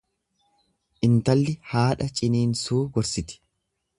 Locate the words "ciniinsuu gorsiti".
2.21-3.41